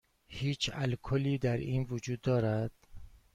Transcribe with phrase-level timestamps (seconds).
[0.27, 2.71] هیچ الکلی در این وجود دارد؟